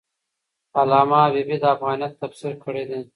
[0.79, 3.01] علامه حبیبي د افغانیت تفسیر کړی دی.